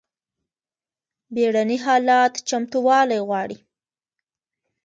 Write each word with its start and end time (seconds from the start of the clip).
بیړني 1.33 1.77
حالات 1.85 2.33
چمتووالی 2.49 3.19
غواړي 3.27 3.57